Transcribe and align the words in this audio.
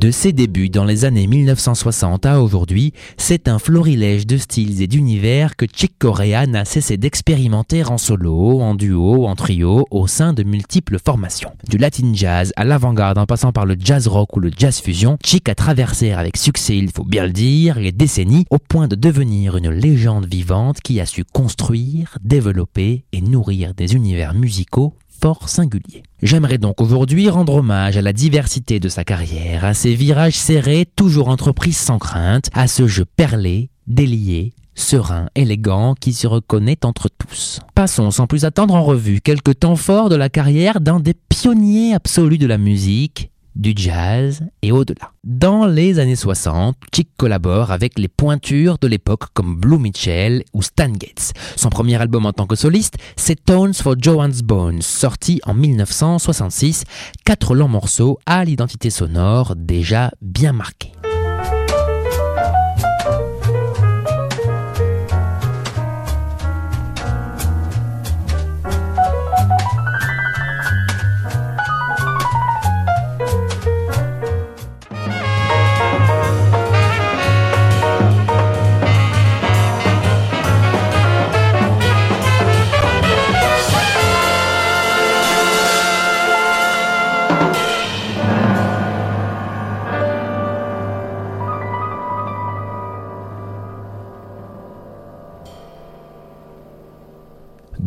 De 0.00 0.10
ses 0.10 0.32
débuts 0.32 0.70
dans 0.70 0.86
les 0.86 1.04
années 1.04 1.26
1960 1.26 2.24
à 2.24 2.40
aujourd'hui, 2.40 2.94
c'est 3.18 3.48
un 3.48 3.58
florilège 3.58 4.26
de 4.26 4.38
styles 4.38 4.80
et 4.80 4.86
d'univers 4.86 5.56
que 5.56 5.66
Chick 5.70 5.92
Corea 5.98 6.46
n'a 6.46 6.64
cessé 6.64 6.96
d'expérimenter 6.96 7.84
en 7.84 7.98
solo, 7.98 8.62
en 8.62 8.74
duo, 8.74 9.26
en 9.26 9.36
trio, 9.36 9.86
au 9.90 10.06
sein 10.06 10.32
de 10.32 10.42
multiples 10.42 10.96
formations. 11.04 11.52
Du 11.68 11.76
latin 11.76 12.12
jazz 12.14 12.50
à 12.56 12.64
l'avant-garde 12.64 13.18
en 13.18 13.26
passant 13.26 13.52
par 13.52 13.66
le 13.66 13.76
jazz 13.78 14.08
rock 14.08 14.34
ou 14.38 14.40
le 14.40 14.50
jazz 14.56 14.80
fusion, 14.80 15.18
Chick 15.22 15.50
a 15.50 15.54
traversé 15.54 16.12
avec 16.12 16.38
succès, 16.38 16.78
il 16.78 16.90
faut 16.90 17.04
bien 17.04 17.26
le 17.26 17.32
dire, 17.32 17.78
les 17.78 17.92
décennies 17.92 18.46
au 18.48 18.56
point 18.56 18.88
de 18.88 18.96
devenir 18.96 19.58
une 19.58 19.68
légende 19.68 20.24
vivante 20.24 20.80
qui 20.80 20.98
a 20.98 21.04
su 21.04 21.24
construire, 21.24 22.16
développer 22.24 23.04
et 23.12 23.20
nourrir 23.20 23.74
des 23.74 23.94
univers 23.94 24.32
musicaux 24.32 24.94
J'aimerais 26.22 26.58
donc 26.58 26.80
aujourd'hui 26.80 27.28
rendre 27.28 27.56
hommage 27.56 27.96
à 27.96 28.02
la 28.02 28.12
diversité 28.12 28.80
de 28.80 28.88
sa 28.88 29.04
carrière, 29.04 29.64
à 29.64 29.74
ses 29.74 29.94
virages 29.94 30.34
serrés, 30.34 30.86
toujours 30.96 31.28
entrepris 31.28 31.72
sans 31.72 31.98
crainte, 31.98 32.48
à 32.52 32.66
ce 32.66 32.86
jeu 32.86 33.04
perlé, 33.04 33.70
délié, 33.86 34.52
serein, 34.74 35.28
élégant 35.34 35.94
qui 35.94 36.12
se 36.12 36.26
reconnaît 36.26 36.84
entre 36.84 37.08
tous. 37.08 37.60
Passons 37.74 38.10
sans 38.10 38.26
plus 38.26 38.44
attendre 38.44 38.74
en 38.74 38.82
revue 38.82 39.20
quelques 39.20 39.58
temps 39.60 39.76
forts 39.76 40.08
de 40.08 40.16
la 40.16 40.28
carrière 40.28 40.80
d'un 40.80 41.00
des 41.00 41.14
pionniers 41.14 41.94
absolus 41.94 42.38
de 42.38 42.46
la 42.46 42.58
musique, 42.58 43.30
du 43.60 43.74
jazz 43.76 44.42
et 44.62 44.72
au-delà. 44.72 45.12
Dans 45.22 45.66
les 45.66 45.98
années 45.98 46.16
60, 46.16 46.76
Chick 46.94 47.10
collabore 47.16 47.70
avec 47.70 47.98
les 47.98 48.08
pointures 48.08 48.78
de 48.78 48.88
l'époque 48.88 49.24
comme 49.34 49.54
Blue 49.56 49.78
Mitchell 49.78 50.42
ou 50.54 50.62
Stan 50.62 50.92
Getz. 50.92 51.32
Son 51.56 51.68
premier 51.68 52.00
album 52.00 52.24
en 52.24 52.32
tant 52.32 52.46
que 52.46 52.56
soliste, 52.56 52.96
c'est 53.16 53.44
Tones 53.44 53.74
for 53.74 53.94
Joanne's 53.98 54.42
Bones, 54.42 54.80
sorti 54.80 55.40
en 55.44 55.52
1966, 55.52 56.84
quatre 57.24 57.54
longs 57.54 57.68
morceaux 57.68 58.18
à 58.24 58.44
l'identité 58.44 58.88
sonore 58.88 59.54
déjà 59.56 60.10
bien 60.22 60.52
marquée. 60.52 60.92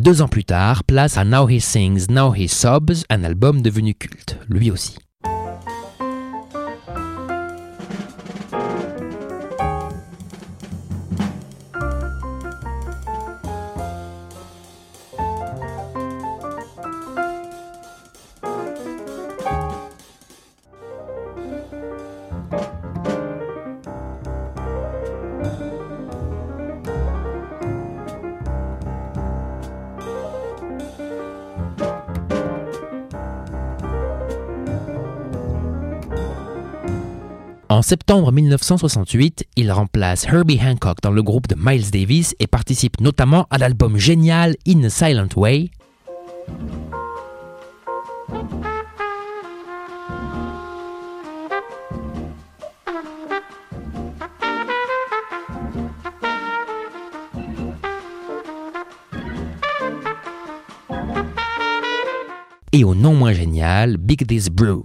Deux 0.04 0.20
ans 0.20 0.28
plus 0.28 0.44
tard, 0.44 0.84
place 0.84 1.16
à 1.16 1.24
Now 1.24 1.48
He 1.48 1.60
Sings, 1.60 2.08
Now 2.10 2.34
He 2.34 2.46
Sobs, 2.46 3.04
un 3.08 3.24
album 3.24 3.62
devenu 3.62 3.94
culte, 3.94 4.38
lui 4.50 4.70
aussi. 4.70 4.98
En 37.74 37.82
septembre 37.82 38.30
1968, 38.30 39.46
il 39.56 39.72
remplace 39.72 40.26
Herbie 40.26 40.60
Hancock 40.64 40.98
dans 41.02 41.10
le 41.10 41.24
groupe 41.24 41.48
de 41.48 41.56
Miles 41.58 41.90
Davis 41.90 42.36
et 42.38 42.46
participe 42.46 43.00
notamment 43.00 43.48
à 43.50 43.58
l'album 43.58 43.98
génial 43.98 44.54
In 44.64 44.84
a 44.84 44.90
Silent 44.90 45.26
Way. 45.34 45.72
Et 62.70 62.84
au 62.84 62.94
non 62.94 63.14
moins 63.14 63.32
génial, 63.32 63.96
Big 63.96 64.24
This 64.28 64.48
Brew. 64.48 64.84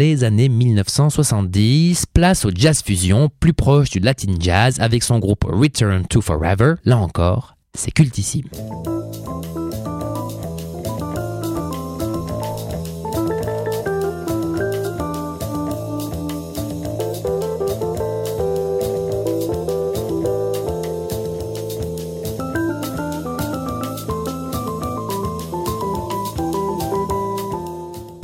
Les 0.00 0.24
années 0.24 0.48
1970, 0.48 2.06
place 2.06 2.46
au 2.46 2.50
jazz 2.54 2.82
fusion, 2.82 3.28
plus 3.38 3.52
proche 3.52 3.90
du 3.90 3.98
latin 3.98 4.32
jazz 4.40 4.80
avec 4.80 5.02
son 5.02 5.18
groupe 5.18 5.44
Return 5.44 6.06
to 6.06 6.22
Forever. 6.22 6.76
Là 6.86 6.96
encore, 6.96 7.54
c'est 7.74 7.90
cultissime. 7.90 8.46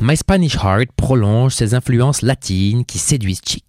My 0.07 0.15
Spanish 0.15 0.55
Heart 0.55 0.93
prolonge 0.95 1.53
ses 1.53 1.73
influences 1.73 2.21
latines 2.21 2.85
qui 2.85 2.97
séduisent 2.97 3.41
Chic. 3.45 3.66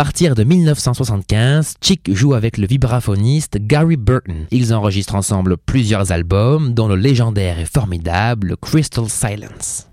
Partir 0.00 0.34
de 0.34 0.44
1975, 0.44 1.74
Chick 1.82 2.14
joue 2.14 2.32
avec 2.32 2.56
le 2.56 2.66
vibraphoniste 2.66 3.58
Gary 3.60 3.98
Burton. 3.98 4.46
Ils 4.50 4.72
enregistrent 4.72 5.14
ensemble 5.14 5.58
plusieurs 5.58 6.10
albums, 6.10 6.72
dont 6.72 6.88
le 6.88 6.96
légendaire 6.96 7.58
et 7.58 7.66
formidable 7.66 8.56
Crystal 8.56 9.10
Silence. 9.10 9.90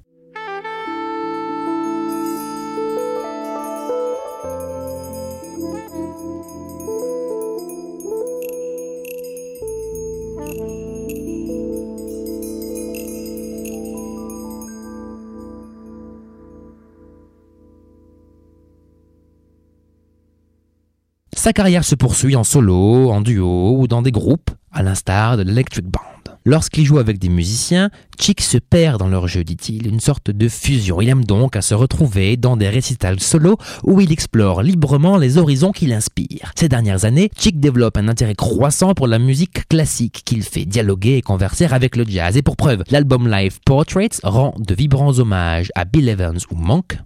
Sa 21.47 21.53
carrière 21.53 21.85
se 21.85 21.95
poursuit 21.95 22.35
en 22.35 22.43
solo, 22.43 23.09
en 23.09 23.21
duo 23.21 23.77
ou 23.79 23.87
dans 23.87 24.01
des 24.01 24.11
groupes, 24.11 24.51
à 24.73 24.83
l'instar 24.83 25.37
de 25.37 25.43
l'Electric 25.43 25.85
Band. 25.85 26.33
Lorsqu'il 26.43 26.83
joue 26.83 26.97
avec 26.99 27.19
des 27.19 27.29
musiciens, 27.29 27.89
Chick 28.19 28.41
se 28.41 28.57
perd 28.57 28.99
dans 28.99 29.07
leur 29.07 29.29
jeu, 29.29 29.45
dit-il, 29.45 29.87
une 29.87 30.01
sorte 30.01 30.29
de 30.29 30.49
fusion. 30.49 30.99
Il 30.99 31.07
aime 31.07 31.23
donc 31.23 31.55
à 31.55 31.61
se 31.61 31.73
retrouver 31.73 32.35
dans 32.35 32.57
des 32.57 32.67
récitals 32.67 33.21
solo 33.21 33.55
où 33.85 34.01
il 34.01 34.11
explore 34.11 34.61
librement 34.61 35.15
les 35.15 35.37
horizons 35.37 35.71
qui 35.71 35.85
l'inspirent. 35.85 36.51
Ces 36.53 36.67
dernières 36.67 37.05
années, 37.05 37.29
Chick 37.39 37.61
développe 37.61 37.95
un 37.95 38.09
intérêt 38.09 38.35
croissant 38.35 38.93
pour 38.93 39.07
la 39.07 39.17
musique 39.17 39.69
classique 39.69 40.23
qu'il 40.25 40.43
fait 40.43 40.65
dialoguer 40.65 41.15
et 41.15 41.21
converser 41.21 41.63
avec 41.63 41.95
le 41.95 42.03
jazz. 42.05 42.35
Et 42.35 42.41
pour 42.41 42.57
preuve, 42.57 42.83
l'album 42.91 43.25
live 43.31 43.59
Portraits 43.65 44.19
rend 44.21 44.53
de 44.59 44.75
vibrants 44.75 45.17
hommages 45.17 45.71
à 45.75 45.85
Bill 45.85 46.09
Evans 46.09 46.39
ou 46.51 46.55
Monk, 46.57 46.97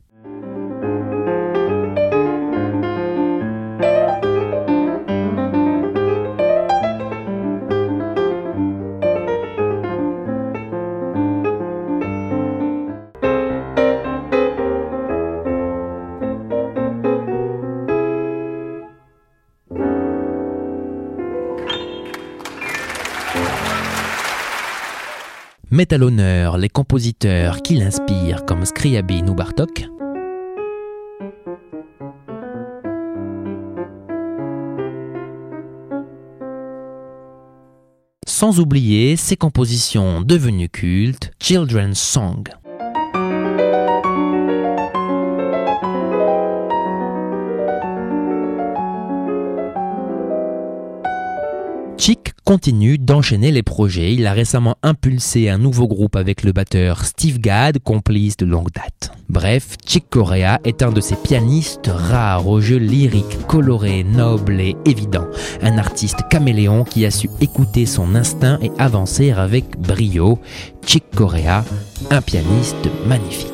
met 25.72 25.94
à 25.94 25.98
l'honneur 25.98 26.58
les 26.58 26.68
compositeurs 26.68 27.62
qui 27.62 27.76
l'inspirent 27.76 28.46
comme 28.46 28.66
Scriabin 28.66 29.26
ou 29.30 29.34
Bartok, 29.34 29.88
sans 38.28 38.60
oublier 38.60 39.16
ses 39.16 39.38
compositions 39.38 40.20
devenues 40.20 40.70
cultes, 40.70 41.32
Children's 41.40 42.00
Song. 42.00 42.44
Continue 52.52 52.98
d'enchaîner 52.98 53.50
les 53.50 53.64
projets. 53.64 54.14
Il 54.14 54.28
a 54.28 54.34
récemment 54.34 54.76
impulsé 54.84 55.48
un 55.48 55.58
nouveau 55.58 55.88
groupe 55.88 56.18
avec 56.18 56.44
le 56.44 56.52
batteur 56.52 57.06
Steve 57.06 57.40
Gadd, 57.40 57.80
complice 57.80 58.36
de 58.36 58.46
longue 58.46 58.72
date. 58.72 59.14
Bref, 59.30 59.78
Chick 59.88 60.10
Corea 60.10 60.60
est 60.66 60.84
un 60.84 60.92
de 60.92 61.00
ces 61.00 61.16
pianistes 61.16 61.88
rares 61.88 62.50
au 62.50 62.60
jeu 62.60 62.76
lyrique, 62.76 63.48
coloré, 63.48 64.04
noble 64.04 64.60
et 64.60 64.76
évident. 64.84 65.28
Un 65.62 65.78
artiste 65.78 66.28
caméléon 66.30 66.84
qui 66.84 67.06
a 67.06 67.12
su 67.12 67.30
écouter 67.40 67.86
son 67.86 68.16
instinct 68.16 68.60
et 68.62 68.72
avancer 68.80 69.32
avec 69.32 69.80
brio. 69.80 70.38
Chick 70.86 71.06
Corea, 71.16 71.64
un 72.10 72.22
pianiste 72.22 72.90
magnifique. 73.08 73.51